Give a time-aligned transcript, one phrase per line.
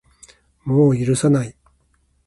[0.65, 1.55] もう許さない